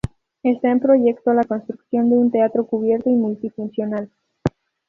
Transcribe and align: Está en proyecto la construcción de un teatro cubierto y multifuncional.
Está 0.41 0.71
en 0.71 0.79
proyecto 0.79 1.31
la 1.31 1.43
construcción 1.43 2.09
de 2.09 2.17
un 2.17 2.31
teatro 2.31 2.65
cubierto 2.65 3.07
y 3.11 3.13
multifuncional. 3.13 4.09